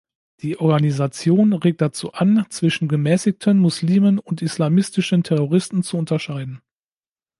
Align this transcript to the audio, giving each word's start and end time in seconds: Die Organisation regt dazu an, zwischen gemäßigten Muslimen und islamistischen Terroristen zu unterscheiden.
Die 0.39 0.59
Organisation 0.59 1.53
regt 1.53 1.79
dazu 1.79 2.11
an, 2.13 2.47
zwischen 2.49 2.87
gemäßigten 2.87 3.55
Muslimen 3.59 4.17
und 4.17 4.41
islamistischen 4.41 5.21
Terroristen 5.21 5.83
zu 5.83 5.95
unterscheiden. 5.97 6.59